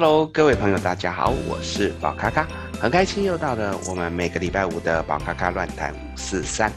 [0.00, 2.46] Hello，各位朋友，大家好，我是宝咖咖，
[2.80, 6.72] 很开心又到了我们每个礼拜五的宝咖咖乱谈五四三。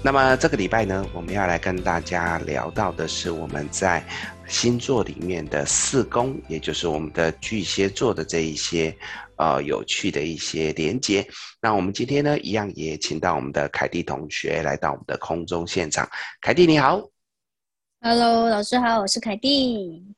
[0.00, 4.00] 那么这个礼拜呢，我们要来跟大家聊到的是我们在
[4.46, 8.96] 星座里面的四宫，也就是我们的巨蟹座的这一些
[9.38, 11.26] 呃有趣的一些连接。
[11.60, 16.08] 那我们今天呢，一样也请到我们的凯蒂同学来到我们的空中现场。
[16.40, 17.02] 凯蒂你好
[18.02, 20.14] ，Hello，老师好，我是凯蒂。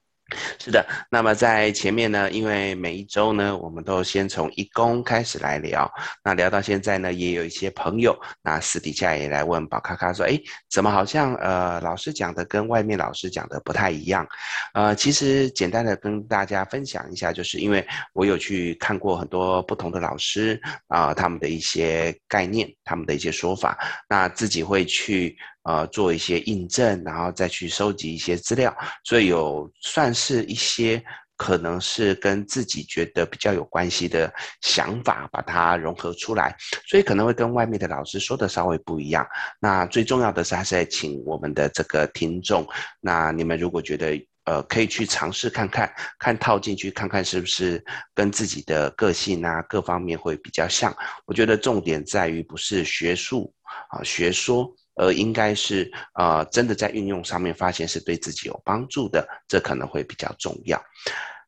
[0.58, 5.88] 是的，那么在前面呢，因为每一周呢，我们都先从一宫开始来聊，
[6.22, 14.26] 那聊到现在呢，也有一些朋友，那私底下也来问宝咖咖说，哎，怎么好像呃老师讲的跟外面老师讲的不太一样？
[14.72, 23.78] 呃，其实简单的跟大家分享一下，就是因为我有去看过很多不同的老师啊、他们的一些概念，他们的一些说法，
[24.08, 25.36] 那自己会去。
[25.64, 31.02] 呃，做一些印证，然后再去收集一些资料，所以有算是一些
[31.38, 36.54] 可能是跟自己觉得比较有关系的想法，把它融合出来，
[36.86, 39.26] 所以可能会跟外面的老师说的稍微不一样。
[39.58, 42.66] 那最重要的是，还是在请我们的这个听众，
[43.00, 47.82] 那你们如果觉得呃可以去尝试看看，看套进去看看是不是
[48.14, 50.94] 跟自己的个性啊各方面会比较像。
[51.24, 53.50] 我觉得重点在于不是学术
[53.88, 54.70] 啊学说。
[54.96, 60.82] 而应该是、呃，真的在运用上面发现是对自己有帮助的，这可能会比较重要。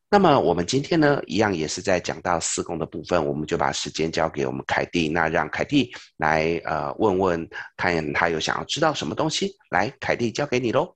[0.09, 9.53] 那么我们今天呢，一样也是在讲到四宫的部分，我们就把时间交给我们凯蒂，那让凯蒂来呃问问，看他有想要知道什么东西。
[9.69, 10.95] 来，凯蒂交给你喽。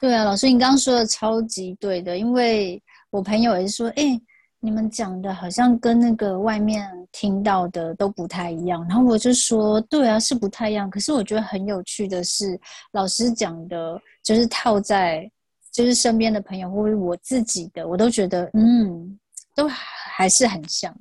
[0.00, 4.20] 对啊，老师，你刚刚说的超级对的，因为我朋友也是说，哎。
[4.64, 10.88] 你们讲的好像跟那个外面听到的都不太一样，然后我就说，对啊，是不太一样。
[10.88, 12.58] 可是我觉得很有趣的是，
[12.92, 15.30] 老师讲的，就是套在
[15.70, 19.18] 就是身边的朋友或者我自己的，我都觉得，嗯，
[19.54, 20.96] 都还是很像。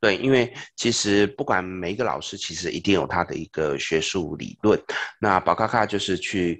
[0.00, 4.80] 对，因为其实不管每一个老师，其实一定有他的一个学术理论。
[5.20, 6.58] 那宝咖咖就是去。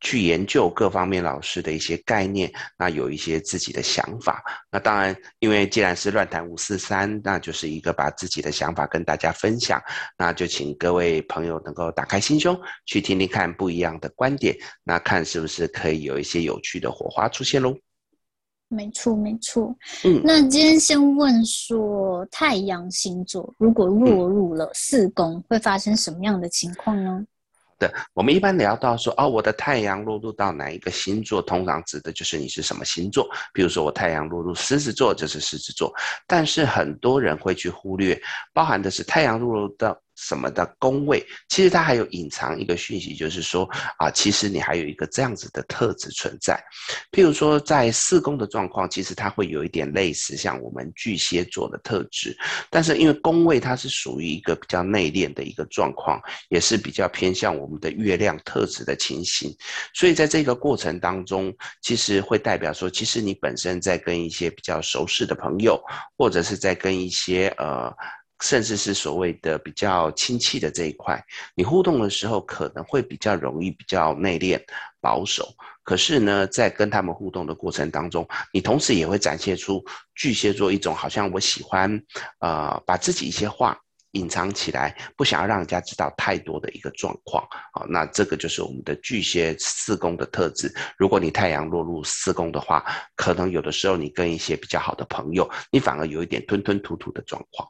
[0.00, 4.42] 去研究各方面老师的一些概念，那有一些自己的想法。
[4.70, 9.82] 那当然，因为既然是乱谈五四三，那就是一个把自己的想法跟大家分享。
[10.16, 17.76] 那就请各位朋友能够打开心胸，去听听看不一样的观点，那看是不是可以有一些有趣的火花出现喽？
[18.70, 19.74] 没错，没错。
[20.04, 27.24] 嗯，那今天先问说，太阳星座如果落入了四宫，会发生什么样的情况呢？
[27.78, 33.28] 的，我们一般聊到说，哦，我的太阳落入到哪一个星座，通常指的就是你是什么星座。
[33.52, 35.92] 比如说，我太阳落入狮子座，就是狮子座。
[36.26, 38.20] 但是很多人会去忽略，
[38.52, 39.98] 包含的是太阳落入到。
[40.18, 43.64] 什么的宫位，其实它还有隐藏一个讯息，就是说
[43.98, 46.60] 啊，其实你还有一个这样子的特质存在。
[47.12, 52.36] 譬如说，在四宫的状况，其实它会有一点类似像我们巨蟹座的特质，
[52.68, 59.56] 但是因为宫位它是属于一个比较内敛的一个状况，也是比较偏向我们的月亮特质的情形，
[59.94, 65.80] 所以在这个过程当中，其实会代表说，其实你本身在跟一些比较熟识的朋友，
[66.16, 67.94] 或者是在跟一些呃。
[68.40, 71.22] 甚至是所谓的比较亲戚的这一块，
[71.54, 74.60] 你互动的时候可能会比较容易比较内敛
[75.00, 75.48] 保守。
[75.82, 79.82] 可是呢，在跟他们互动的过程当中，你同时也会展现出
[80.14, 81.90] 巨蟹座一种好像我喜欢，
[82.40, 83.74] 呃，把自己一些话
[84.12, 87.42] 隐藏起来，不想要让人家知道太多的一个状况。
[87.72, 90.70] 好，那这个就是我们的巨蟹四宫的特质。
[90.98, 92.84] 如果你太阳落入四宫的话，
[93.16, 97.66] 可能有的时候你跟一些比较好的朋友，你反而有一点吞吞吐吐的状况。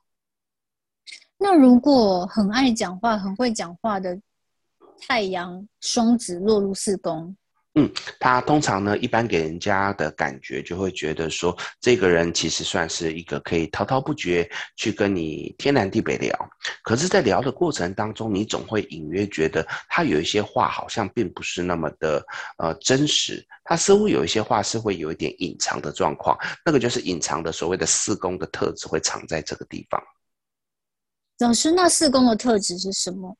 [1.38, 4.19] 那如果很爱讲话、很会讲话的
[5.06, 7.37] 太阳双子落入四宫，
[7.75, 7.88] 嗯，
[8.19, 16.37] 他通常呢，一般给人家的感觉就会觉得说，这个人其实算是一个可以滔滔不绝去跟你天南地北聊，
[16.82, 22.20] 可是，在聊的过程当中，你总会隐约觉得他有一些话好像并不是那么的
[22.56, 26.37] 呃真实，他似乎有一些话是会有一点隐藏的状况，
[26.67, 30.02] 那个就是隐藏的所谓的四宫的特质会藏在这个地方。
[31.38, 33.37] 老师，那四宫的特质是什么？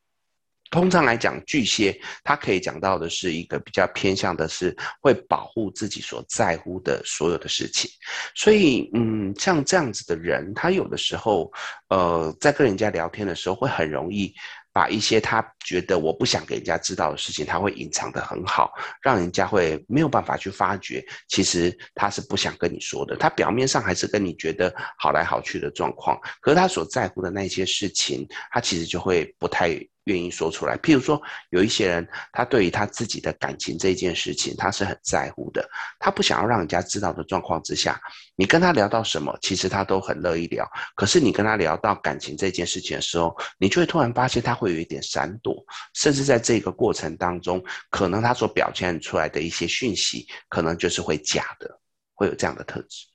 [0.71, 7.91] 通常来讲，巨蟹它可以讲到的是一个比较偏向的是会保护自己所在乎的所有的事情。
[8.35, 11.51] 所以，嗯，像这样子的人，他有的时候，
[11.89, 14.33] 呃，在跟人家聊天的时候，会很容易。
[14.79, 18.73] 把一些他觉得我不想给人家知道的事情，他会隐藏得很好，
[19.03, 21.05] 让人家会没有办法去发觉。
[21.27, 30.77] 其实他是不想跟你说的，他表面上还是跟你觉得好来好去的状况，可是他所在乎的那些事情，他其实就会不太愿意说出来。
[30.79, 31.21] 譬如说，
[31.51, 35.69] 有一些人，他对于他自己的感情这件事情，他是很在乎的，
[35.99, 38.01] 他不想要让人家知道的状况之下，
[38.35, 40.67] 你跟他聊到什么，其实他都很乐意聊。
[40.97, 45.63] 可是你跟他聊到感情这件事情的时候，你就会突然发现他会有一点闪躲，
[45.95, 51.79] 甚至在这个过程当中，可能他所表现出来的一些讯息，可能就是会假的，
[52.15, 53.07] 会有这样的特质。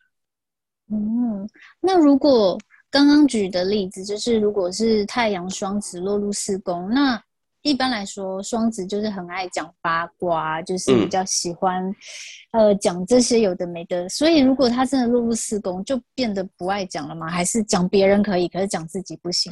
[0.91, 1.49] 嗯，
[1.79, 2.59] 那如果
[2.93, 7.19] 刚刚举的例子，就是如果是太阳双子落入四宫，那
[7.63, 11.83] 一般来说，双子就是很爱讲八卦，就是比较喜欢，
[12.51, 14.07] 嗯、呃，讲这些有的没的。
[14.09, 17.27] 所以，如果他真的落入四宫，就变得不爱讲了吗？
[17.27, 19.51] 还是讲别人可以，可是讲自己不行？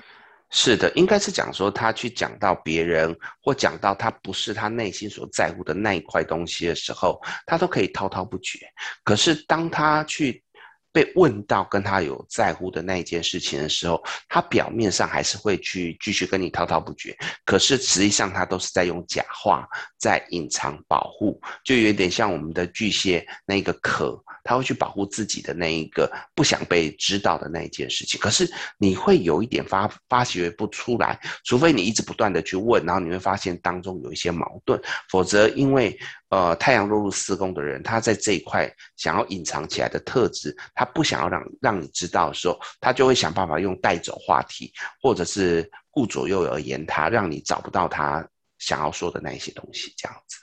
[0.52, 8.60] 是的，应该是讲说他去讲到别人，或讲到他不是他内心所在乎的那一块东西的时候，他都可以滔滔不绝。
[9.04, 10.44] 可是当他去
[10.92, 19.68] 被问到跟他有在乎的那一件事情的时候，他表面上还是会去继续跟你滔滔不绝，可是实际上他都是在用假话
[19.98, 24.22] 在隐藏保护，就有点像我们的巨蟹那个壳。
[24.44, 35.96] 他会去保护自己的那一个不想被知道的那一件事情，可是你会有一点发发觉不出来，除非你一直不断的去问，然后你会发现当中有一些矛盾，否则因为
[36.32, 50.38] 呃太阳落入四宫的人，他在这一块想要隐藏起来的特质，他不想要让让你知道的时候，他就会想办法用带走话题，或者是顾左右而言他，让你找不到他想要说的那一些东西，这样子。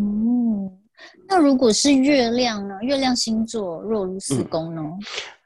[0.00, 0.80] 嗯。
[1.26, 2.78] 那如果是月亮呢？
[2.80, 4.80] 月亮星座落入四宫呢？
[4.80, 5.00] 嗯，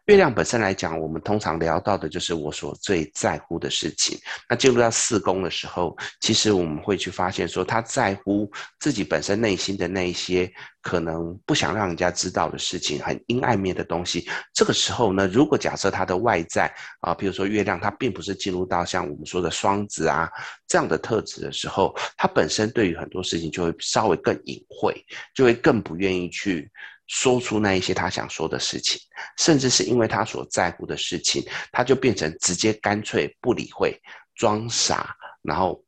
[0.09, 4.19] 月亮本身来讲，我们通常聊到的就是我所最在乎的事情。
[4.49, 8.51] 那进入到四宫的时候，其实我们会去发现说，他在乎
[8.81, 10.51] 自己本身内心的那一些。
[10.81, 14.27] 可能不想让人家知道的事情，很阴暗面的东西。
[14.55, 20.31] 这个时候呢，如果假设他的外在啊，比如说月亮，它并不是进入到像我们说的双子啊
[20.67, 26.71] 这样的特质的时候，他本身对于很多事情就会稍微更隐晦，就会更不愿意去
[27.09, 29.01] 说出那一些他想说的事情，
[29.39, 34.01] 甚至是因为他所在乎的事情，他就变成直接干脆不理会，
[34.35, 35.83] 装傻，然后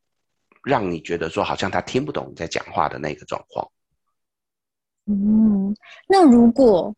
[0.65, 3.71] 让你觉得说好像他听不懂你在讲话的那个状况。
[5.07, 5.75] 嗯，
[6.09, 6.95] 那如果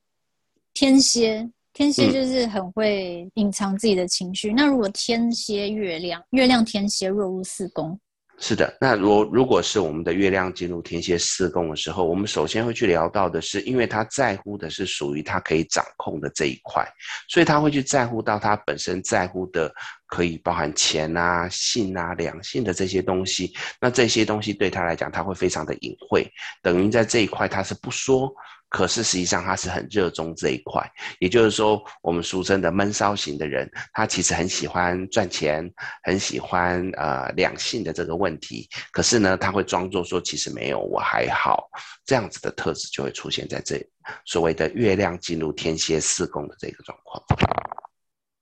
[0.73, 4.53] 天蝎，天蝎就是很会隐藏自己的情绪。
[4.53, 7.99] 嗯、那如果天蝎月亮，月亮天蝎落入四宫。
[8.44, 16.85] 是的，那如如果是我们的月亮进入天蝎四宫的时候，我们首先会去聊到的是，因为他在乎的是属于他可以掌控的这一块，
[17.29, 19.73] 所以他会去在乎到他本身在乎的，
[20.09, 23.55] 可以包含钱啊、性啊、两性的这些东西。
[23.81, 26.29] 那这些东西对他来讲，他会非常的隐晦，
[26.61, 28.29] 等于在这一块他是不说。
[28.73, 30.83] 可是实际上他是很热衷这一块，
[31.21, 35.71] 也就是说，我们俗称的闷骚型的人，他其实很喜欢赚钱，
[36.03, 38.67] 很喜欢呃两性的这个问题。
[38.91, 41.69] 可是呢，他会装作说其实没有，我还好，
[42.07, 43.79] 这样子的特质就会出现在这
[44.25, 47.23] 所谓的月亮进入天蝎四宫的这个状况。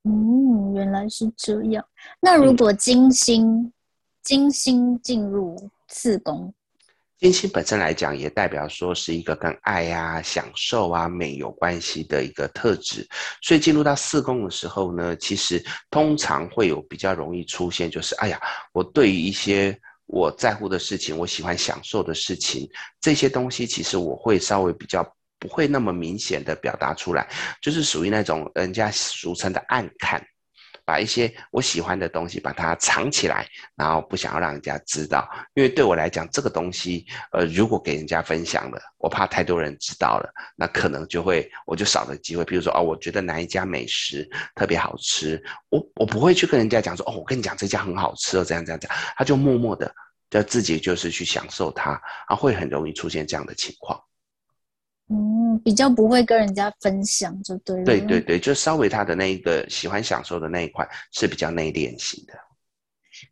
[0.05, 1.85] 嗯，原来是这样。
[2.21, 3.73] 那如果金星，嗯、
[4.23, 6.55] 金星进入四宫。
[7.20, 13.06] 金星本身来讲，也代表说是一个跟爱啊、享受啊、美有关系的一个特质。
[13.43, 18.41] 所以进入到四宫的时候呢，其实通常会有比较容易出现，就是哎呀，
[18.72, 22.67] 我对于一些我在乎的事情，我喜欢享受的事情，
[23.03, 25.06] 这些东西其实我会稍微比较
[25.39, 27.29] 不会那么明显的表达出来，
[27.60, 30.27] 就是属于那种人家俗称的暗看。
[30.91, 42.44] 把一些我喜欢的东西把它藏起来，然后不想要让人家知道，因为对我来讲，这个东西，呃，如果给人家分享了，我怕太多人知道了，那可能就会我就少了机会。
[42.44, 49.94] 比如说，哦，我觉得哪一家美食特别好吃，我我不会去跟人家讲说，哦，我跟你讲这家很好吃哦，这样这样这样，他就默默的
[50.29, 51.93] 就自己就是去享受它，
[52.27, 53.97] 啊，会很容易出现这样的情况。
[55.12, 57.84] 嗯，比较不会跟人家分享，就对了。
[57.84, 62.34] 对对对，就稍微他的那一个喜欢享受的那一块是比较内敛型的。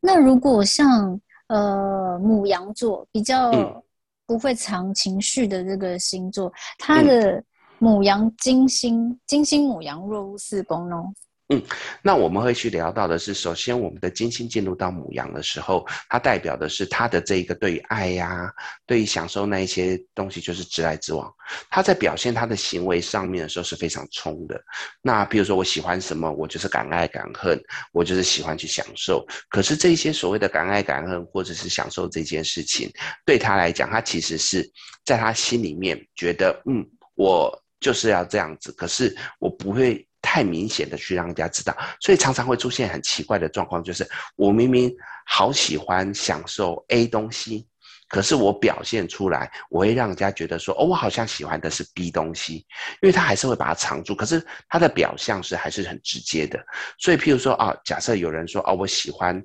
[0.01, 3.83] 那如果像呃母羊座比较
[4.27, 7.45] 不会藏情绪的这个星座，他、嗯、的
[7.79, 11.13] 母羊金星金星母羊若入四宫哦。
[11.51, 11.63] 嗯，
[12.03, 18.53] 那我们会去聊到的是，首先我们的金星进入到牡羊的时候，它代表的是他的这一个对于爱呀、啊，
[18.85, 21.33] 对于享受那一些东西，就是直来直往。
[21.71, 24.63] 他在表现他的行为上面的时候是非常冲的。
[25.01, 27.59] 那比如说我喜欢什么，我就是敢爱敢恨，
[27.93, 29.27] 我就是喜欢去享受。
[29.49, 32.93] 可是这些所谓的敢爱敢恨或者是享受这件事情，
[33.25, 34.71] 对他来讲，他其实是
[35.03, 37.51] 在他心里面觉得，嗯，我
[37.81, 38.71] 就是要这样子。
[38.73, 40.07] 可是我不会。
[40.21, 44.95] 太明显的去让人家知道，所以常常会出现很奇怪的状况，就是我明明
[45.27, 47.67] 好喜欢享受 A 东西，
[48.09, 52.67] 可是我表现出来，我会让人家觉得说，哦，我好像喜欢的是 B 东西，
[53.01, 56.59] 因为他还是会把它藏住，可是他的表象是还是很直接的。
[56.99, 59.43] 所以，譬如说啊，假设有人说，哦，我喜欢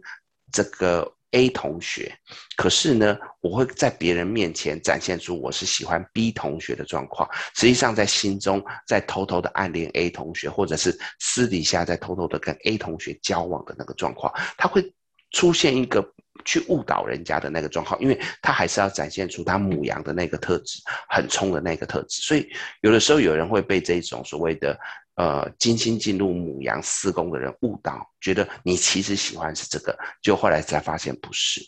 [0.51, 1.09] 这个。
[1.33, 2.11] A 同学，
[2.55, 14.83] 可是呢，我会在别人面前展现出我是喜欢 B 同学的状况，实际上在心中在偷偷的暗恋 A 同学，或者是私底下在偷偷的跟 A 同学交往的那个状况，他会
[15.31, 16.07] 出现一个
[16.45, 22.47] 去误导人家的那个状况，因为他还是要展现出他母羊的那个特质，很冲的那个特质，所以
[22.81, 24.79] 有的时候有人会被这种所谓的。
[25.15, 31.61] 呃，精心进入母羊四宫的人误导，觉得你其实喜欢是这个，就后来才发现不是。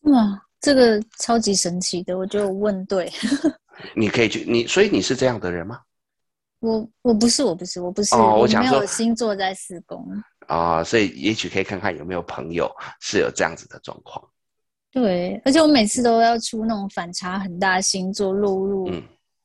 [0.00, 3.08] 哇，这个超级神奇的，我就问对。
[3.94, 5.80] 你可以去你，所以你是这样的人吗？
[6.58, 8.14] 我我不是，我不是，我不是。
[8.14, 10.04] 哦，我没有星座在四宫。
[10.48, 12.68] 啊、哦，所以也许可以看看有没有朋友
[13.00, 14.24] 是有这样子的状况。
[14.90, 18.90] 对，而且我每次都要出那种反差很大的星座落入。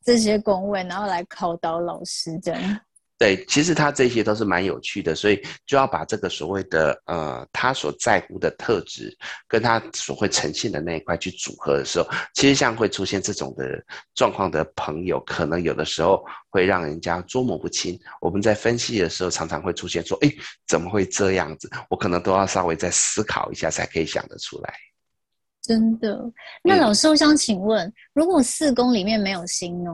[0.04, 2.80] 这些宫位，然后来考倒老师，这样。
[3.18, 9.12] 对，其实他这些都是蛮有趣的，所以就要把这个所谓的呃，他所在乎的特质，
[9.48, 17.98] 跟他所会呈现的那一块去组合的时候，其实像会出现这种的状况的朋友，可能有的时候会让人家捉摸不清。
[18.20, 20.32] 我们在分析的时候，常常会出现说：“哎，
[20.68, 24.74] 怎么会这样子？”我可能都要稍微再思考一下，才可以想得出来。
[25.68, 26.18] 真的？
[26.62, 29.90] 那老师，我想请问，嗯、如果四宫里面没有星呢？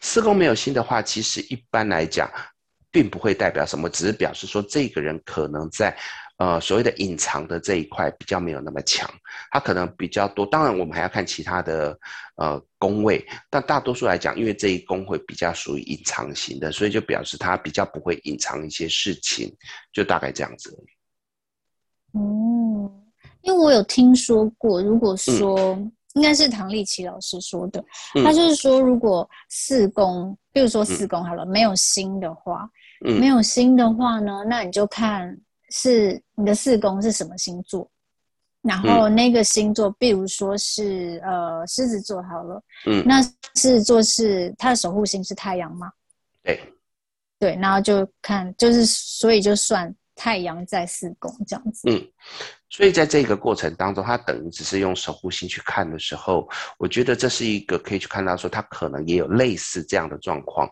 [0.00, 2.30] 四宫没有星的话，其实一般来讲，
[2.92, 5.92] 并不会代表什么，只是表示说这个人可能在
[6.36, 9.10] 呃所谓的隐藏的这一块比较没有那么强，
[9.50, 10.46] 他可能比较多。
[10.46, 11.98] 当然，我们还要看其他的
[12.36, 19.52] 呃宫位，但大多数来讲，因为这一宫会比较属于隐藏型的，所以就表示他比较不会隐藏一些事情，
[19.92, 22.20] 就大概这样子而已。
[22.20, 23.02] 嗯。
[23.46, 27.82] 因为我有听说过，如果说、嗯、应该是唐立奇老师说的，
[28.16, 32.68] 嗯、他就是说，如果四宫，比如说四宫好了，嗯、没有星的话，
[33.04, 35.36] 嗯、没有星的话呢，那你就看
[35.70, 37.88] 是你的四宫是什么星座，
[38.62, 45.88] 然后那个星座，比如说是呃狮子座好了，嗯，那狮子座是它的守护星是太阳吗？
[46.42, 46.60] 对，
[47.38, 52.04] 对，然后就看就是所以就算太阳在四宫这样子，嗯。
[52.68, 60.68] 所以在这个过程当中，他等于只是用守护星去看的时候，我觉得这是一个可以去看到说他可能也有类似这样的状况，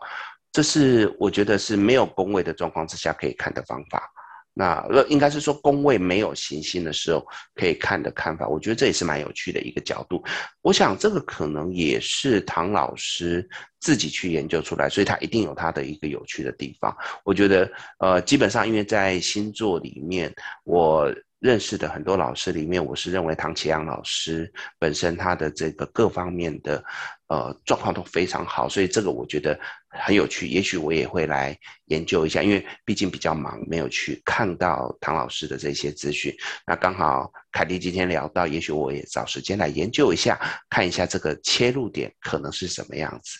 [0.51, 4.11] 这是我觉得是没有宫位的状况之下可以看的方法。
[4.57, 10.23] 那应该是说宫位没有行星的时候可以看的看法，我觉得这也是蛮有趣的一个角度。
[10.61, 13.47] 我想这个可能也是唐老师
[13.81, 16.95] 自己去研究出来，所以他一定有他的一个有趣的地方。
[17.25, 17.69] 我觉得
[17.99, 20.33] 呃，基本上因为在星座里面
[20.63, 21.13] 我。
[21.39, 26.83] 认识的很多老师里面，我是认为唐綺阳老师本身他的这个各方面的
[27.27, 30.47] 呃状况都非常好，所以这个我觉得很有趣。
[30.47, 36.35] 也许我也会来研究一下，因为毕竟比较忙，没有去看到唐老师的这些资讯。
[36.65, 40.39] 那刚好凯蒂今天聊到，也许我也找时间来研究一下，
[40.69, 43.37] 看一下这个切入点可能是什么样子。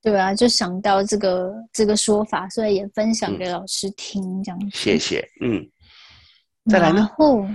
[0.00, 4.66] 对啊，就想到这个这个说法，所以也分享给老师听，嗯、这样子。
[4.72, 5.68] 谢谢，嗯。
[6.68, 6.98] 再来呢？
[6.98, 7.46] 然后，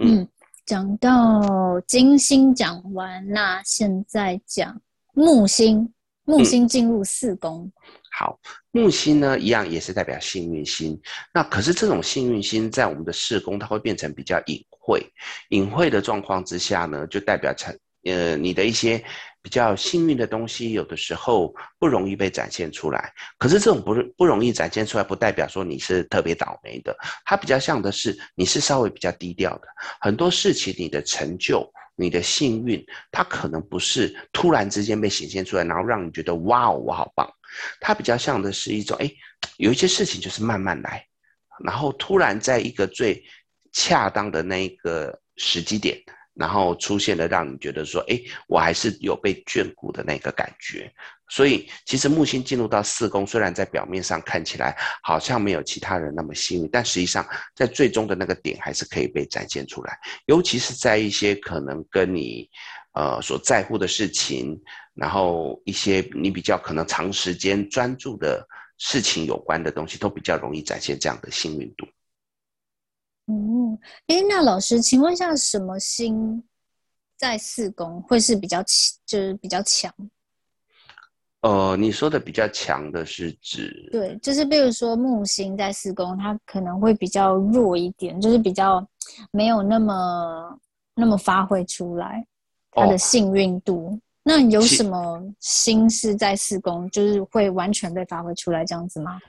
[0.00, 0.26] 嗯，
[0.66, 4.80] 讲到金星讲完，那现在讲
[5.12, 5.92] 木星。
[6.24, 7.62] 木星进入四宫。
[7.64, 8.38] 嗯，好，
[8.72, 11.00] 木星呢，一样也是代表幸运星。
[11.32, 15.06] 那可是这种幸运星在我们的四宫，它会变成比较隐晦。
[15.50, 17.74] 隐晦的状况之下呢，就代表成
[18.04, 19.02] 呃你的一些。
[19.48, 23.10] 比较幸运的东西，有的时候不容易被展现出来。
[23.38, 26.94] 可是这种不不容易展现出来，不代表说你是特别倒霉的。
[27.24, 29.62] 它比较像的是，你是稍微比较低调的。
[30.02, 37.26] 很多事情，你的成就、你的幸运，它可能不是突然之间被显现出来，然后让你觉得哇哦，我好棒。
[37.80, 39.10] 它比较像的是一种，哎，
[39.56, 41.02] 有一些事情就是慢慢来，
[41.64, 43.24] 然后突然在一个最
[43.72, 45.98] 恰当的那一个时机点。
[46.38, 48.16] 然后出现了让你觉得说，哎，
[48.46, 50.90] 我还是有被眷顾的那个感觉。
[51.28, 59.98] 所以其实木星进入到四宫，虽然在表面上看起来好像没有其他人那么幸运，但实际上在最终的那个点还是可以被展现出来。
[60.26, 62.48] 尤其是在一些可能跟你
[62.94, 64.58] 呃所在乎的事情，
[64.94, 68.46] 然后一些你比较可能长时间专注的
[68.78, 71.86] 事情有关的东西，都比较容易展现这样的幸运度。
[73.28, 76.42] 嗯，哎，那老师，请问一下，什么星
[77.16, 79.92] 在四宫会是比较强，就是比较强？
[81.42, 83.88] 呃，你说的比较强的是指？
[83.92, 88.84] 对，就是比如说木星在四宫，它可能会比较弱一点，就是比较
[89.30, 90.58] 没有那么
[90.94, 92.26] 那么发挥出来
[92.72, 93.88] 它的幸运度。
[93.88, 99.20] 哦、那有什么星是在四宫，就是会完全被发挥出来这样子吗？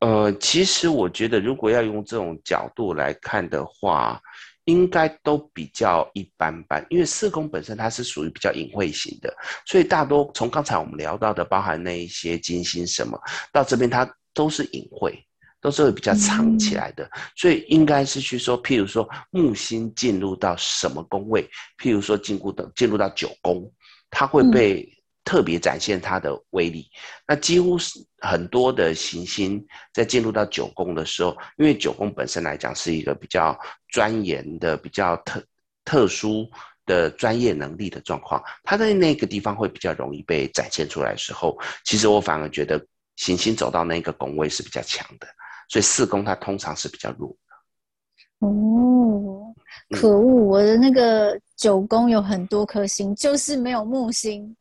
[0.00, 4.20] 呃，其实我觉得，如果要用这种角度来看的话。
[4.68, 9.32] 应该都比较一般般，因为四宫本身它是属于比较隐晦型的，
[9.64, 13.16] 所以大多从刚才我们聊到的，包含那一些金星什么，
[13.52, 15.24] 到这边它都是隐晦，
[15.60, 21.48] 都是会比较藏起来的，嗯、所以应该是去说，譬如说木星进入到什么宫位，
[21.80, 23.72] 譬如说进入的进入到九宫，
[24.10, 24.95] 它会被、嗯。
[25.26, 26.88] 特别展现它的威力，
[27.26, 35.44] 那几乎是很多的行星在进入到九宫的时候，因为九宫本身来讲是一个比较钻研的、比较特
[35.84, 36.48] 特殊
[36.86, 42.80] 的专业能力的状况，它在那个地方会比较容易被展现出来的时候，其实我反而觉得
[43.16, 45.26] 行星走到那个宫位是比较强的，
[45.68, 48.46] 所以四宫它通常是比较弱的。
[48.46, 49.52] 哦，
[49.90, 54.56] 可恶，我的那个九宫有很多颗星，就是没有木星。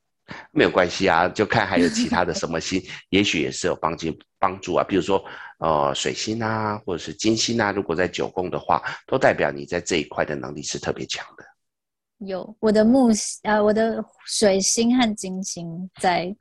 [0.51, 4.08] 没有关系啊，就看还有其他的什么星，也许也是有帮助
[4.39, 4.84] 帮助啊。
[4.84, 5.24] 比如说，
[5.60, 11.46] 呃，水星啊，或者是金星啊，如果在九宫的话，都代表你在这一块的能力是特别强的。
[12.20, 13.10] 有我的木
[13.44, 16.36] 呃，我的水星和金星在。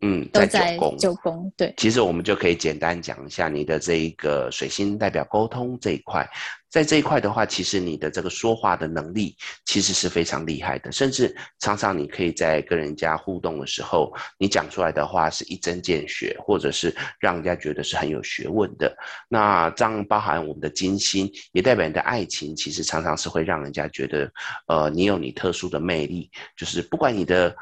[0.00, 1.72] 嗯，在九宫，九宫对。
[1.78, 6.28] 其实我们就可以简单讲一下你的这一个水星代表沟通这一块，
[6.74, 18.92] 在这一块的话，其实你的这个说话的能力其实是非常厉害的，甚至常常你可以在跟人家互动的时候，你讲出来的话是一针见血，或者是让人家觉得是很有学问的。
[19.28, 24.28] 那这样包含我们的金星，也代表你的爱情，其实常常是会让人家觉得，
[24.66, 27.54] 呃，你有你特殊的魅力，就是不管你的。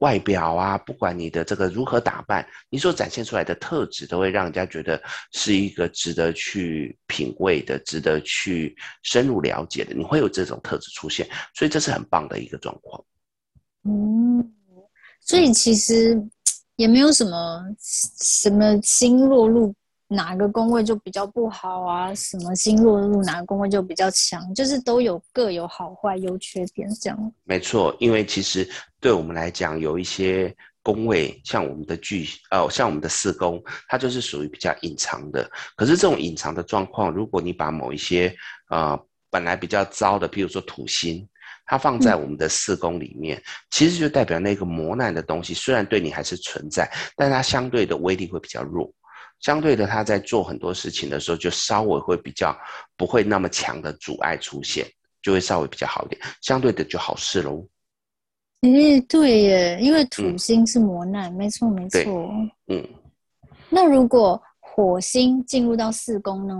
[0.00, 5.00] 外表啊，不管你的这个如何打扮，你所展现出来的特质，都会让人家觉得
[5.32, 9.94] 是一个值得去品味的、值得去深入了解的。
[9.94, 13.02] 你会有这种特质出现，所以这是很棒的一个状况。
[13.84, 14.52] 嗯，
[15.20, 16.20] 所以其实
[16.76, 19.74] 也没有什么什么星落入
[20.12, 27.32] 哪个宫位就比较不好啊，什么星落入哪个宫位就比较强，就是都有各有好坏、优缺点这样。
[27.44, 28.68] 没错，因为其实。
[29.02, 35.50] 对我们来讲，有一些宫位，像我们的巨呃，像我们的四宫，它就是属于比较隐藏的。
[35.74, 38.30] 可是这种隐藏的状况，如果你把某一些
[38.68, 38.94] 呃
[39.30, 41.26] 本来比较糟的，譬如说土星，
[41.64, 48.92] 它放在我们的四宫里面，嗯、其实就代表那个磨难的东西，虽然对你还是存在，但它相对的威力会比较弱。
[49.40, 52.56] 相对的，他在做很多事情的时候，就稍微会比较
[52.96, 54.86] 不会那么强的阻碍出现，
[55.22, 56.20] 就会稍微比较好一点。
[56.42, 57.66] 相对的就好事喽。
[58.62, 62.30] 诶，对耶，因为土星是磨难，嗯、没错没错。
[62.66, 62.86] 嗯，
[63.70, 64.40] 那如果
[64.72, 66.54] 火星进入到四宫呢？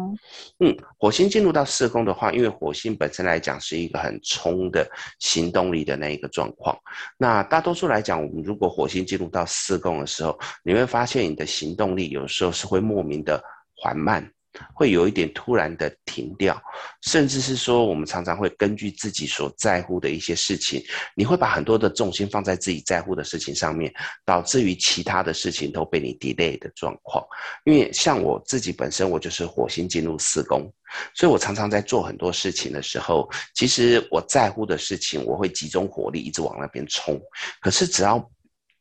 [0.58, 4.86] 嗯，火星进入到四宫的话，因为火星本身来讲是一个很冲的
[5.20, 6.76] 行动力的那一个状况。
[7.16, 13.42] 那大多数来讲，我们如果火星进入到四宫的时候，你会发现你的行动力有时候是会莫名的
[13.76, 14.30] 缓慢。
[14.74, 16.60] 会有一点突然的停掉，
[17.02, 20.82] 甚至是说，我们常常会根据自己所在乎的一些事情，
[21.14, 23.92] 你会把很多的重心放在自己在乎的事情上面，
[24.24, 27.24] 导致于其他的事情都被你 delay 的状况。
[27.64, 30.72] 因为像我自己本身，我就是火星进入四宫，
[31.14, 37.20] 所以我常常在做很多事情的时候，其实我在乎的事情，我会集中火力一直往那边冲。
[37.60, 38.28] 可是只要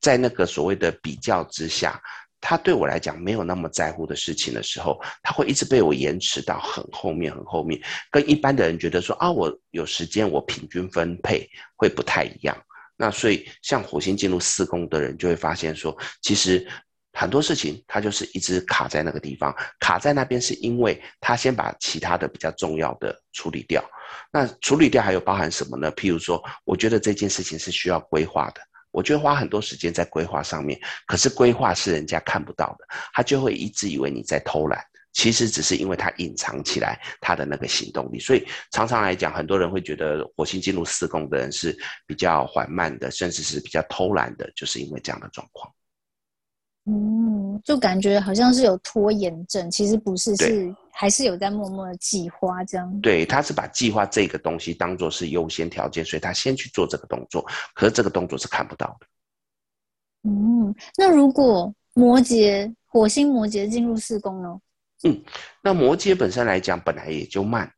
[0.02, 2.02] 在那个所谓的比较之下，
[2.42, 7.82] 他对我来讲没有那么在乎的事情的时候，他会一直被我延迟到很后面、很后面。
[8.10, 12.58] 跟一般的人觉得说啊，我有时间，我平均分配会不太一样。
[12.96, 16.68] 那所以，像火星进入四宫的人就会发现说，其实
[17.14, 23.84] 很多事情他就是一直卡在那个地方，卡在那边是因为他先把其他的比较重要的处理掉。
[24.32, 25.92] 那处理掉还有包含什么呢？
[25.94, 28.62] 譬如说，我觉得这件事情是需要规划的。
[28.92, 38.20] 我就会花很多时间在规划上面，可是规划是人家看不到的，他就会一直以为你在偷懒，其实只是因为他隐藏起来他的那个行动力。
[38.20, 45.72] 所以常常来讲，很多人会觉得火星进入四宫的人是比较缓慢的，甚至是比较偷懒的，就是因为这样的状况。
[46.86, 53.00] 嗯，就感觉好像是有拖延症，其实不是，是还是有在默默的计划这样。
[53.00, 57.42] 对，他是把计划这个东西当做是优先条件，所以他先去做这个动作，
[57.74, 59.08] 可是这个动作是看不到的。
[60.30, 64.60] 嗯，那如果摩羯火星摩羯进入四宫呢？
[65.06, 65.24] 嗯，
[65.64, 67.72] 那摩羯本身来讲，本来也就慢。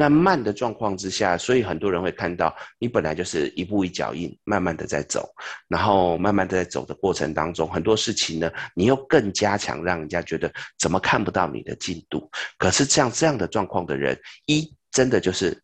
[0.00, 5.28] 那慢的状况之下，所以很多人会看到你本来就是一步一脚印，慢慢的在走，
[5.66, 12.30] 然后慢慢的在走的过程当中，很多事情呢，你又更加强，让人家觉得怎么看不到你的进度。
[12.58, 15.60] 可是像这样的状况的人，一真的就是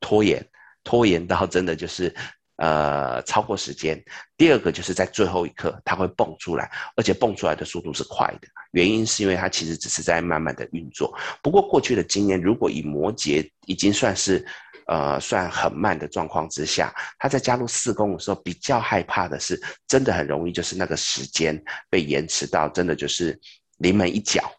[0.00, 0.44] 拖延，
[0.82, 2.12] 拖延到真的就是。
[2.58, 4.00] 呃，超过时间。
[4.36, 8.48] 第二个就是在最后一刻，它会蹦出来，而且蹦出来的速度是快的。
[8.72, 11.16] 原因是因为它其实只是在慢慢的运作。
[11.42, 14.44] 不过过去的经验，如果以摩羯已经算是
[14.86, 23.38] 呃算很慢的状况之下，他在加入四宫的时候，比较害怕的是，真的很容易就是那个时间被延迟到，真的就是
[23.78, 24.52] 临门一脚，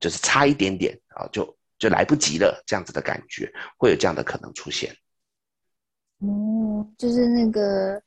[0.00, 4.92] 就是差一点点啊，就就来不及了，这样子的感觉会有这样的可能出现。
[6.94, 8.00] 哦，就是那个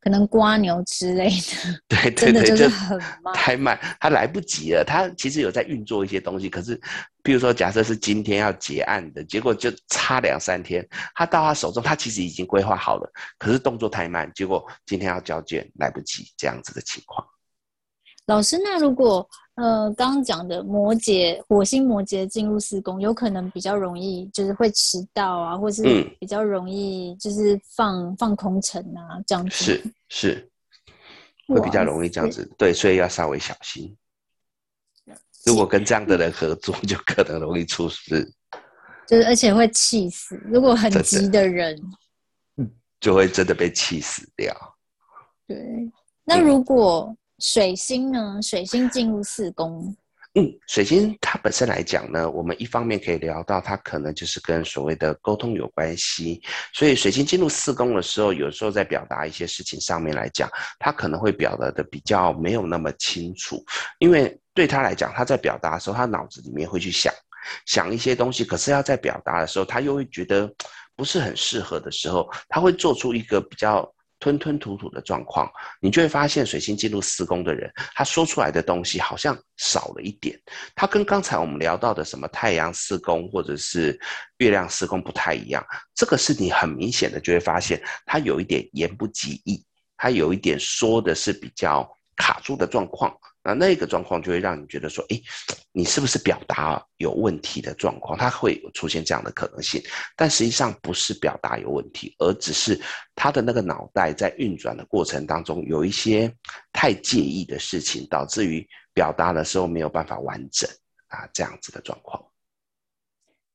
[0.00, 4.84] 可能瓜牛之类的， 对对对，就是很慢，太慢，他来不及了。
[4.86, 6.80] 他其实有在运作一些东西，可是，
[7.22, 17.26] 比如说，假设是今天要结案的，结果就差两三天，他到他手中，他其实已经规划好了，可是动作太慢，结果今天要交卷来不及，这样子的情况。
[18.26, 25.82] 老师，那如果呃刚刚讲的摩羯火星摩羯进入四宫，有可能比较容易就是会迟到啊，或是
[26.20, 29.50] 比较容易就是放、嗯、放空城啊这样子。
[29.50, 30.50] 是是，
[31.48, 33.96] 会比较容易这样子，对，所以要稍微小心。
[35.46, 38.30] 如果跟这样的人合作，就可能容易出事。
[39.08, 41.80] 就是而且会气死，如果很急的人，
[43.00, 44.54] 就会真的被气死掉。
[45.46, 45.56] 对，
[46.24, 47.16] 那如果。
[47.38, 48.40] 水星呢？
[48.42, 49.94] 水星进入四宫。
[50.38, 56.42] 嗯，水星它本身来讲呢，我们一方面可以聊到它可能就是跟所谓的沟通有关系。
[56.74, 60.46] 所以水星进入四宫的时候，有时候在表达一些事情上面来讲，
[60.78, 63.64] 他可能会表达的比较没有那么清楚。
[63.98, 67.10] 因为对他来讲，他在表达的时候，他脑子里面会去想
[67.64, 70.52] 想一些东西，可是要在表达的时候，他又会觉得
[70.94, 73.90] 不是很适合的时候，他会做出一个比较。
[74.18, 75.50] 吞吞吐吐的状况，
[75.80, 80.40] 你就会发现水星进入四宫的人，他说出来的东西好像少了一点。
[80.74, 83.98] 他跟刚才我们聊到的什么太阳四宫或者是
[84.38, 85.64] 月亮四宫不太一样。
[85.94, 89.64] 这个是你很明显的就会发现，他有一点言不及义，
[89.96, 93.14] 他有一点说的是比较卡住的状况。
[93.46, 95.22] 那那个状况就会让你觉得说，哎，
[95.70, 98.18] 你是不是表达有问题的状况？
[98.18, 99.80] 它会有出现这样的可能性，
[100.16, 102.80] 但实际上不是表达有问题，而只是
[103.14, 106.34] 他的那个脑袋在运转的过程当中有一些
[106.72, 110.68] 太介意的事情，导致于表达的时候没有办法完整
[111.06, 112.20] 啊，这样子的状况。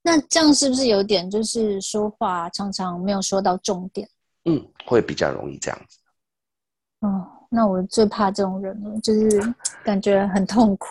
[0.02, 4.10] 那这样是不是有点就是说话常常没有说到重点？
[4.46, 5.98] 嗯，会比较容易这样子。
[7.02, 7.31] 哦。
[7.54, 10.88] 那我最怕这种人了，就是感觉很痛苦。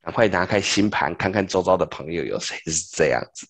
[0.00, 3.46] 赶快拿开星盘，看看周遭的朋友有谁是这样子。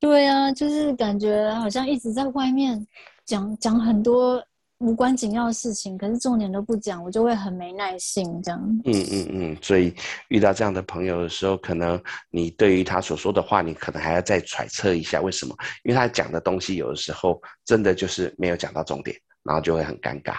[0.00, 2.84] 对啊，就是感觉好像一直在外面
[3.24, 4.42] 讲讲很多
[4.78, 8.60] 无关紧要的事情，可是重点都不讲，我就会很没耐性这样。
[8.84, 9.94] 嗯嗯嗯，所以
[10.28, 15.54] 遇到这样的朋友的时候，可能你对于他所说的话，你可能还要再揣测一下为什么，
[15.84, 20.34] 因为他讲的东西有的时候真的就是没有讲到重点，然后就会很尴尬。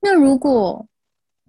[0.00, 0.86] 那如果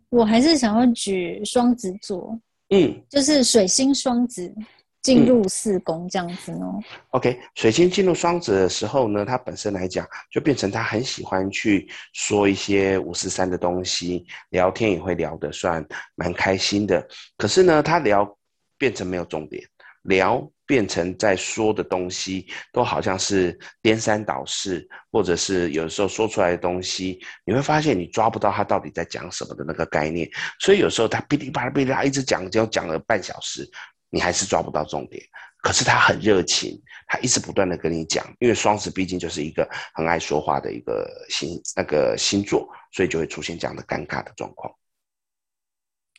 [0.09, 2.37] 我还是想要举双子座，
[2.69, 4.53] 嗯，就是水星双子
[5.01, 6.65] 进入四宫这样子呢？
[6.65, 17.07] 嗯，OK，水星进入双子的时候呢，他本身来讲就变成他很喜欢去说一些五四三的东西，聊天也会聊得算蛮开心的。
[17.37, 18.37] 可是呢，他聊
[18.77, 19.63] 变成没有重点，
[20.03, 20.49] 聊。
[20.69, 30.29] 变成在说的东西都好像是颠三倒四，或者是有时候说出来的东西，你会发现你抓不到他到底在讲什么的那个概念。
[30.59, 33.67] 所以有时候他噼里啪啦噼里啪啦一直讲，就讲了半小时，
[34.11, 35.19] 你还是抓不到重点。
[35.63, 44.71] 可是他很热情，他一直不断的跟你讲，因为双子毕竟就是一个很爱说话的一个星那个星座，所以就会出现这样的尴尬的状况。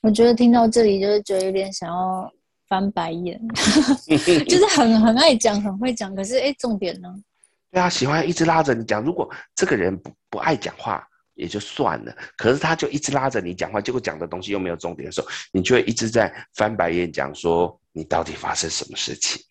[0.03, 2.29] 我觉得听到这里就是觉得有点想要。
[2.71, 3.37] 翻白眼，
[4.49, 7.13] 就是很很爱讲，很会讲，可是哎，重点呢？
[7.73, 9.03] 对啊，喜欢一直拉着你讲。
[9.03, 11.05] 如果这个人不不爱讲话
[11.35, 19.43] 也就算了，可是他就一直拉着你讲话，结果讲的东西又没有重点的时候，你就会一直在翻白眼，讲说你到底发生什么事情？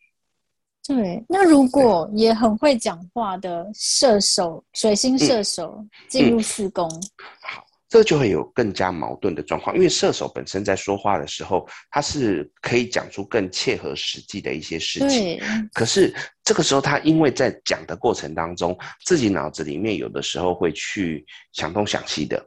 [0.87, 7.68] 对，那如果也很会讲话的射手，水星射手进入四宫，嗯嗯、好。
[7.89, 15.41] 这就会有更加矛盾的状况，因为射手本身在说话的时候，他是可以讲出更切合实际的一些事情。
[15.73, 22.39] 可是这个时候，他因为在讲的过程当中，自己脑子里面有的时候会去想东想西的，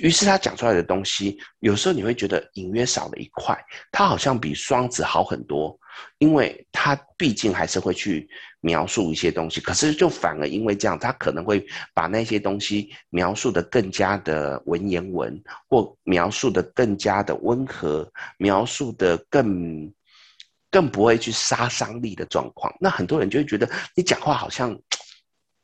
[0.00, 3.56] 于是他讲出来的东西，有时候你会觉得隐约少了一块。
[3.92, 5.78] 他好像比双子好很多，
[6.18, 8.28] 因为他毕竟还是会去
[8.60, 19.92] 描述一些东西，可是就反而因为这样，他可能会把那些东西描述得更加的文言文，或描述得更加的温和，描述得更
[20.70, 22.74] 更不会去杀伤力的状况。
[22.80, 24.78] 那很多人就会觉得你讲话好像。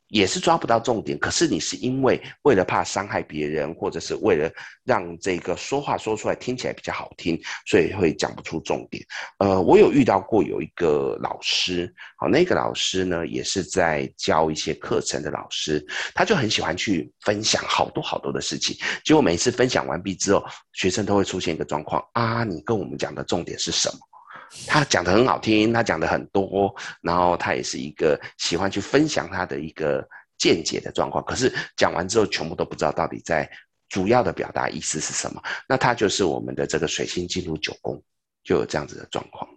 [0.09, 4.51] 也是抓不到重点，可是你是因为为了怕伤害别人，或者是为了
[4.85, 9.05] 让这个说话说出来听起来比较好听，所以会讲不出重点。
[9.39, 23.99] 呃，我有遇到过有一个老师，好，那个老师呢也是在教一些课程的老师，他就很喜欢去分享好多好多的事情，结果每次分享完毕之后，学生都会出现一个状况啊，你跟我们讲的重点是什么？
[24.67, 30.07] 他讲的很好听，他讲的很多，然后他也是一个喜欢去分享他的一个
[30.39, 31.25] 见解的状况。
[31.25, 33.51] 可是讲完之后，全部都不知道到底在
[33.89, 35.43] 主要的表达意思是什么。
[35.69, 38.03] 那他就是我们的这个水星进入九宫，
[38.45, 39.49] 就有这样子的状况。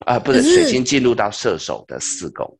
[0.00, 2.58] 啊、呃，不是，是水星进入到射手的四宫。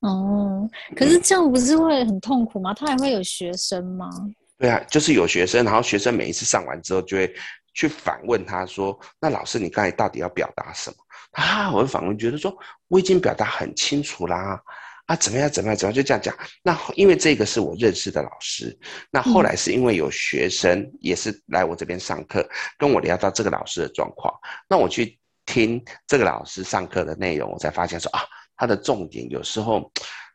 [0.00, 2.74] 哦，可是这样不是会很痛苦吗？
[2.74, 4.10] 他还会有学生吗？
[4.58, 7.34] 对啊，就是有学生，然后学生每一次上完之后就会。
[7.74, 10.96] 去反问他说：“那老师，你刚才到底要表达什么？”
[11.32, 12.54] 啊，我会反问，觉得说
[12.88, 14.60] 我已经表达很清楚啦，
[15.06, 16.36] 啊，怎么样，怎么样，怎么样，就这样讲。
[16.62, 18.78] 那因为这个是我认识的老师，
[19.10, 24.32] 那后来是因为有学生也是来我这边上课，跟我聊到这个老师的状况，
[24.68, 28.22] 那我去听这个老师上课的内容，我才发现说啊，
[28.56, 29.90] 他的重点有时候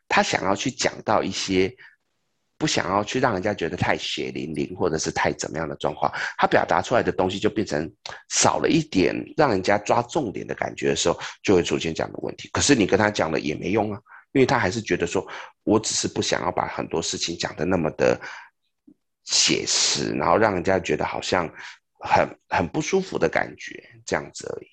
[0.08, 1.72] 他想要去讲到一些。
[2.58, 7.88] 不想要去让人家觉得太血淋淋，或者是太怎么样的状况，他表达出来的东西就变成
[8.28, 12.50] 少了一点让人家抓重点的感觉的时候，就会出现这样的问题。
[12.52, 14.00] 可是你跟他讲了也没用啊，
[14.32, 15.24] 因为他还是觉得说，
[15.62, 18.20] 我只是不想要把很多事情讲的那么的
[19.22, 21.48] 写实，然后让人家觉得好像
[22.00, 24.66] 很很不舒服的感觉，这样子而已。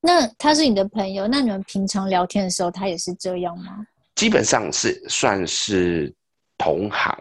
[0.00, 3.86] 那他是你的朋友，那你们平常聊天的时候，他也是这样吗？
[4.16, 6.12] 基本上是算是。
[6.58, 7.16] 同行，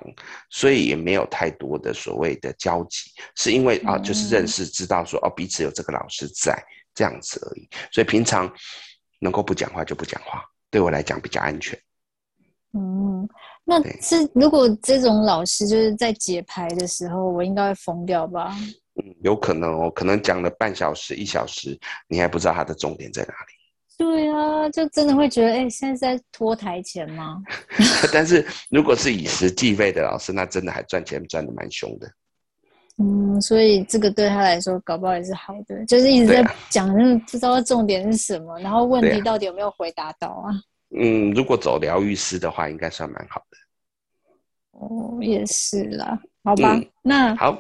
[0.50, 6.62] 所以也没有太多的所谓的交集，是因为啊，就是认识，知道说哦，彼此有这个老师在
[6.95, 7.69] 这样子而已。
[7.91, 8.52] 所以平常
[9.19, 11.80] 能够不讲话就不讲话，对我来讲比较安全。
[12.73, 13.28] 嗯，
[13.63, 18.56] 那是如果这种老师就是在解牌的时候，我应该会疯掉吧？
[18.95, 23.57] 嗯，有可能哦，可能讲了半小时、一小时，你还不知道他的重点在哪里。
[23.98, 27.42] 对啊，就真的会觉得，哎，现在是在拖台钱吗？
[28.14, 32.08] 但是如果是以时计费的老师，那真的还赚钱赚的蛮凶的。
[33.00, 40.54] 嗯，所以这个对他来说，搞不好也是好的，就是一直在讲，那不知道重点是什么，然后问题到底有没有回答到啊？
[40.96, 43.58] 嗯，如果走疗愈师的话，应该算蛮好的。
[44.80, 47.52] 哦，也是啦，好吧，嗯、那好，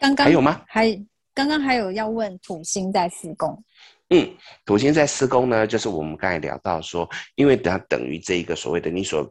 [0.00, 0.60] 刚刚还有吗？
[0.66, 3.62] 还刚刚还有要问土星在四宫。
[4.14, 4.30] 嗯，
[4.66, 9.26] 土星在四宫呢，就是我们刚才聊到说，因为它等于这一个所谓的你所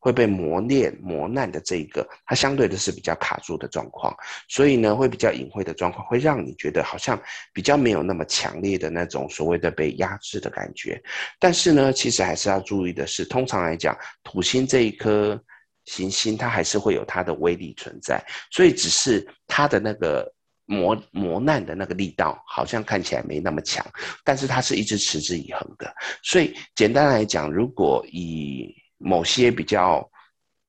[0.00, 4.12] 会被磨练、磨难的这一个，它相对的是比较卡住的状况，
[4.48, 7.16] 所以呢，会比较隐晦的状况，会让你觉得好像
[7.52, 11.00] 比较没有那么强烈的那种所谓的被压制的感觉。
[11.38, 15.40] 但是呢，其实还是要注意的是，通常来讲，土星这一颗
[15.84, 20.28] 行星，它还是会有它的威力存在，所以只是它的那个。
[20.70, 23.84] 磨磨难的那个力道好像看起来没那么强，
[24.22, 25.90] 但是它是一直持之以恒的。
[26.22, 30.06] 所以简单来讲，如果以某些比较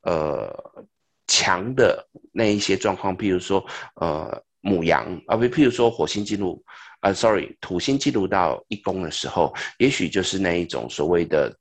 [0.03, 0.49] 呃
[1.27, 3.61] 强的那一些状况，譬如说
[3.95, 6.63] 呃母羊啊，不，譬如说火星进入
[7.01, 11.53] 啊，sorry，土星进入到一宫的时候，也许就是那一种所谓的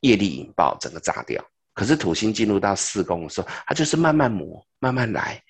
[0.00, 1.42] 业力引爆，整个炸掉。
[1.74, 5.42] 可是土星进入到四宫的时候，它就是慢慢磨，慢慢来。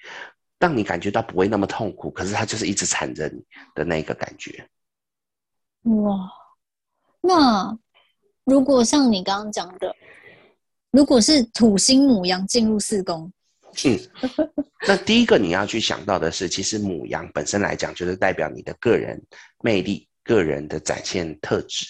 [0.63, 3.43] 让你感觉到不会那么痛苦，可是它就是一直缠着你
[3.75, 4.65] 的那个感觉。
[5.83, 6.31] 哇，
[7.21, 7.77] 那
[8.45, 9.93] 如果像你刚刚讲的，
[10.93, 13.33] 如果是土星母羊进入四宫，
[13.85, 13.99] 嗯，
[14.87, 19.21] 那第一个你要去想到的是，其实母羊本身来讲，就是代表你的个人
[19.65, 21.85] 魅力、个人的展现特质。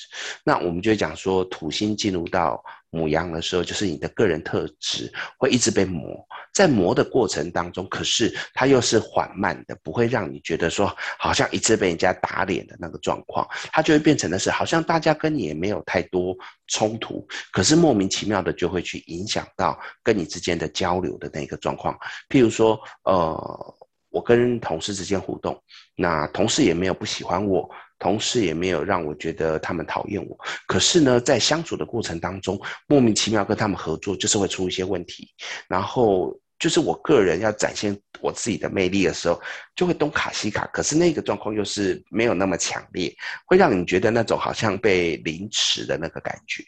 [0.46, 6.24] 那我们就讲说，土星进入到母羊的时候，就是你的个人特质会一直被磨。
[6.52, 21.98] 在磨的过程当中，可是它又是缓慢的，不会让你觉得说好像一直被人家打脸的那个状况，它就会变成的是好像大家跟你也没有太多冲突，可是莫名其妙的就会去影响到跟你之间的交流的那个状况。
[22.28, 23.74] 譬如说，呃，
[24.10, 25.58] 我跟同事之间互动，
[25.96, 27.66] 那同事也没有不喜欢我。
[28.02, 30.36] 同事也没有让我觉得他们讨厌我，
[30.66, 35.32] 可是呢，在相处的过程当中，莫名其妙跟他们合作就是会出一些问题，
[35.68, 39.40] 然后就是我个人要展现我自己的魅力的时候，
[39.76, 40.66] 就会东卡西卡。
[40.72, 43.14] 可是那个状况又是没有那么强烈，
[43.46, 46.64] 会让你觉得那种好像被凌迟的那个感觉。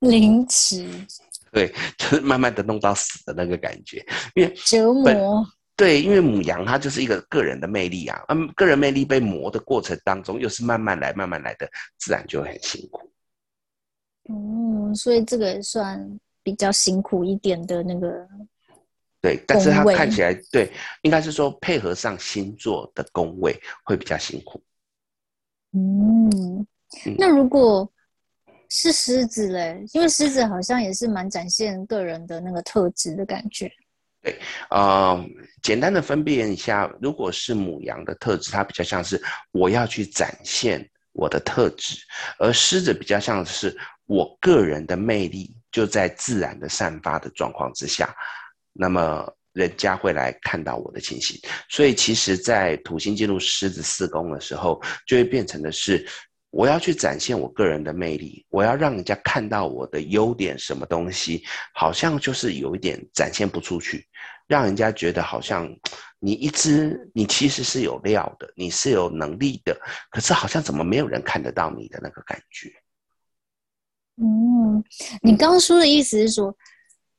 [0.00, 0.86] 凌迟。
[1.50, 5.46] 对， 就是慢慢的弄到死的那个感觉，因为折磨。
[5.76, 13.10] 对，因为母羊它就是一个个人的魅力啊，嗯，个人魅力被磨的过程当中，又是慢慢来、慢慢来的，自然就很辛苦。
[14.30, 18.26] 嗯，所以这个也算比较辛苦一点的那个。
[19.20, 24.62] 对，但是它看起来，对，应该是说配合上星座的宫位会比较辛苦。
[25.72, 26.66] 嗯，
[27.18, 27.90] 那如果
[28.70, 29.84] 是狮子嘞？
[29.92, 33.70] 因为狮子好像也是蛮展现个人的那个特质的感觉。
[34.26, 34.36] 对，
[34.70, 35.24] 呃，
[35.62, 41.96] 简单的分辨一下，如果是母羊的特质，它比较像是我要去展现我的特质，
[42.40, 48.12] 而狮子比较像是我个人的魅力就在自然的散发的状况之下，
[48.72, 51.40] 那么人家会来看到我的情形。
[51.68, 56.04] 所以其实，在土星进入狮子四宫的时候，就会变成的是。
[56.56, 64.08] 我要去展现我个人的魅力，我要让人家看到我的优点，什么东西好像就是有一点展现不出去，
[64.46, 65.68] 让人家觉得好像
[66.18, 69.78] 你一直你其实是有料的，你是有能力的，
[70.10, 72.72] 可是好像怎么没有人看得到你的那个感觉。
[74.16, 74.82] 嗯，
[75.20, 76.56] 你刚刚说的意思是说，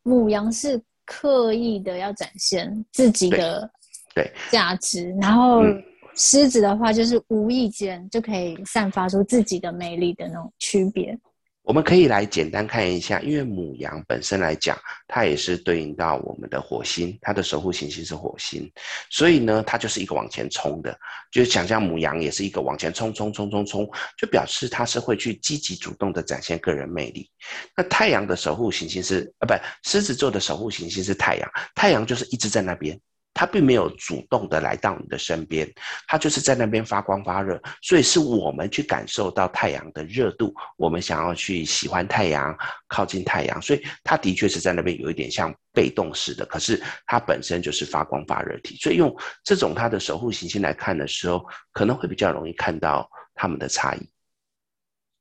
[0.01, 3.69] 母羊是刻意的要展现自己的
[4.15, 5.61] 对价值，然后。
[5.61, 5.83] 嗯
[6.17, 11.17] 狮子的话，就是无意间就可以散发出自己的魅力的那种区别。
[11.61, 18.71] 我们可以来简单看一下，因为母羊本身来讲，它也是对应到我们的火星，它的守护行星是火星，
[19.09, 20.97] 所以呢，它就是一个往前冲的。
[21.29, 27.29] 就是想象母羊也是一个往前冲冲冲冲冲，就表示它是会去积极主动的展现个人魅力。
[27.75, 29.53] 那太阳的守护行星是啊，不，
[29.83, 32.97] 狮子座的守护行星是太阳，太阳就是一直在那边。
[33.37, 35.71] 他并没有主动的来到你的身边，
[36.07, 53.99] 他就是在那边发光发热，所以是我们去感受到太阳的热度，我们想要去喜欢太阳，靠近太阳，所以他的确是在那边有一点像被动式的，可是他本身就是发光发热体，所以用这种他的守护行星来看的时候，可能会比较容易看到他们的差异。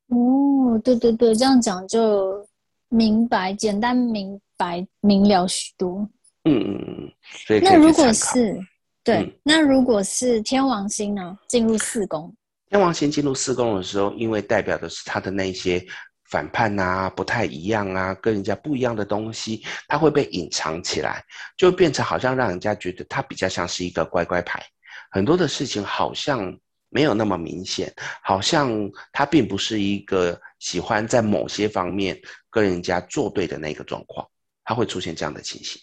[0.09, 2.48] 哦，对对对，这样讲就
[2.88, 6.09] 明白，简单明白明了许多。
[6.47, 7.13] 嗯嗯嗯，
[7.47, 8.59] 所以那如果是
[9.03, 11.37] 对，嗯、那如果是天王星呢？
[11.49, 12.35] 进入四宫，
[12.71, 15.85] 天王星进入四宫的时候，因为代表的是他的那些
[16.31, 21.25] 反叛啊、不太一样啊、跟人家不一样的东西，他会被隐藏起来，
[21.57, 24.61] 就变成好像让人家觉得他比较像是一个乖乖牌，
[25.11, 26.57] 很多的事情好像
[26.89, 28.73] 没有那么明显，好像
[29.13, 32.17] 他并不是一个喜欢在某些方面
[32.51, 34.27] 跟人家作对的那个状况，
[34.65, 35.81] 他会出现这样的情形。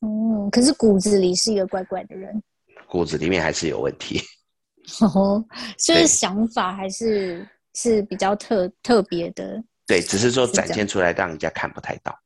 [0.00, 2.42] 嗯，可是骨子里是一个怪怪的人，
[2.88, 4.20] 骨子里面还是有问题。
[5.14, 5.44] 哦，
[5.78, 9.62] 所以想法还是是比较特特别的。
[9.86, 12.18] 对，只是说展现出来让人家看不太到。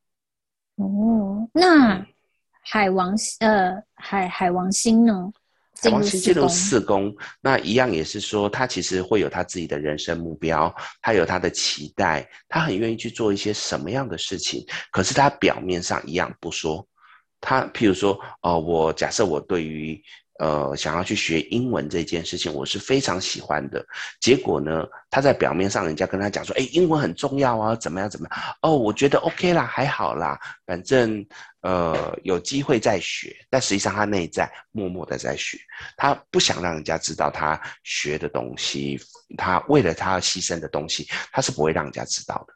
[0.77, 2.07] 哦，那
[2.63, 5.31] 海王呃海海王星呢？
[5.83, 16.87] 海王星进入四宫，那一样也是说，他其实会有他自己的人生目标，他有他的期待，他很愿意去做一些什么样的事情，可是他表面上一样不说。
[17.47, 20.03] 他譬如说，呃，我假设我对于
[20.39, 23.85] 呃想要去学英文这件事情，我是非常喜欢的。
[24.19, 28.39] 结果呢，他在表面上人家跟他讲说，哎，英文很重要啊，怎么样怎么样？
[28.63, 31.25] 哦，我觉得 OK 啦，还好啦，反正
[31.61, 33.37] 呃有机会再学。
[33.51, 35.59] 但实际上他内在默默的在学，
[35.99, 38.99] 他不想让人家知道他学的东西，
[39.37, 42.55] 他为了他牺牲的东西，他是不会让人家知道的。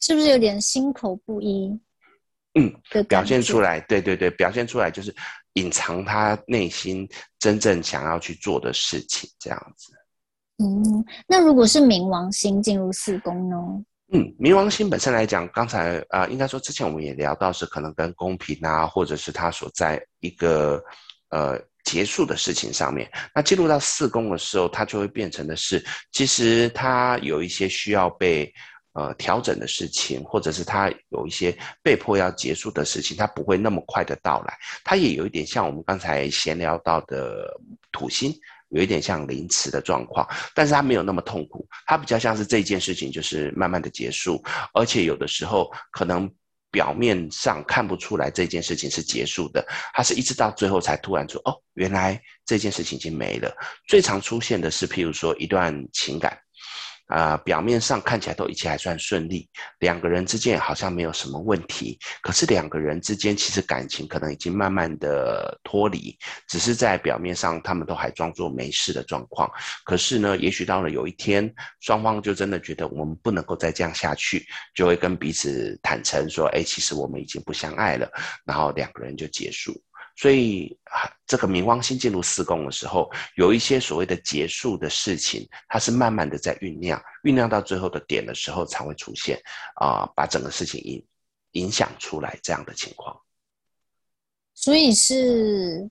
[0.00, 1.78] 是不是有点心口不一？
[2.54, 5.14] 嗯，表现出来，对对对，表现出来就是
[5.52, 7.08] 隐藏他内心
[7.38, 9.92] 真正想要去做的事情，这样子。
[10.58, 13.56] 嗯，那如果是冥王星进入四宫呢？
[14.12, 20.82] 嗯，冥王星本身来讲，刚才啊、呃，应该说之前我们也聊到，是可能跟公平啊，或者是他所在一个
[21.28, 23.08] 呃结束的事情上面。
[23.32, 28.52] 那进入到四宫的时候，它就会变成的是，其实它有一些需要被。
[28.92, 34.58] 呃，调整的事情，或者是他有一些被迫要结束的事情，他不会那么快的到来。
[34.82, 37.46] 他也有一点像我们刚才闲聊到的
[37.92, 38.34] 土星，
[38.70, 44.42] 有一点像凌迟的状况，但是他没有那么痛苦，他比较像是这件事情就是慢慢的结束，
[44.74, 46.28] 而且有的时候可能
[46.72, 49.64] 表面上看不出来这件事情是结束的，
[49.94, 53.56] 他是一直到最后才突然说，哦，原来这件事情已经没了。
[53.86, 56.36] 最常出现的是，譬如说一段情感。
[57.10, 59.48] 啊、表面上看起来都一切还算顺利，
[59.80, 61.98] 两个人之间好像没有什么问题。
[62.22, 66.16] 可是两个人之间其实感情可能已经慢慢的脱离，
[66.48, 69.50] 只是在表面上他们都还装作没事的状况。
[69.84, 78.08] 可是呢，也许到了有一天，双方就真的觉得我们不能够再这样下去，就会跟彼此坦诚说：“哎，其实我们已经不相爱了。”
[78.46, 79.82] 然后两个人就结束。
[80.20, 89.40] 所以啊，这个冥王星进入四宫的时候，有一些所谓的结束的事情，它是慢慢的在酝酿，酝酿到最后的点的时候才会出现，
[89.76, 91.06] 啊、把整个事情影
[91.52, 93.18] 影响出来这样的情况。
[94.52, 95.88] 所以是，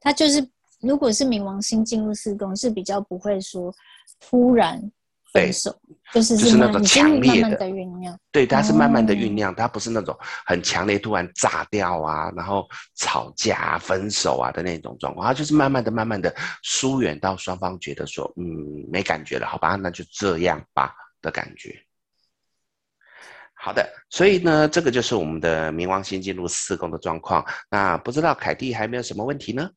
[0.00, 0.44] 它就是，
[0.80, 3.72] 如果是冥王星进入四宫，是比较不会说
[4.18, 4.90] 突然。
[5.32, 5.74] 分手
[6.12, 10.14] 就是就是那种强烈的酝酿，对，它是慢慢的酝酿，它不是那种
[10.44, 18.44] 很强烈突然炸掉啊，然后吵架分手啊的那种状况，它就是慢慢的、慢慢的疏远到双方觉得说，嗯，
[18.90, 21.74] 没感觉了，好吧，那就这样吧的感觉。
[23.54, 27.42] 好的，所以呢，这个就是我们的冥王星进入四宫的状况。
[27.70, 29.70] 那不知道凯蒂还没有什么问题呢？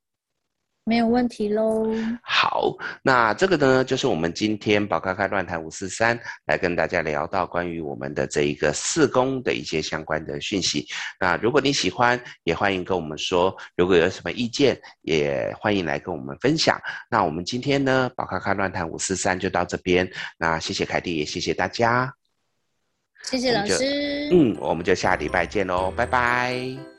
[0.87, 1.91] 没有问题喽。
[2.21, 2.71] 好，
[3.01, 10.87] 那这个呢，就是我们今天宝咖咖乱谈五四三来跟大家聊到关于我们的这一个四宫的一些相关的讯息。
[11.19, 13.55] 那如果你喜欢，也欢迎跟我们说。
[13.75, 16.79] 如果有什么意见，也欢迎来跟我们分享。
[17.09, 20.07] 那我们今天呢，宝咖咖乱谈五四三就到这边。
[20.37, 22.13] 那谢谢凯蒂，也谢谢大家。
[23.23, 24.29] 谢谢老师。
[24.31, 26.94] 嗯，我们就下礼拜见喽，拜拜。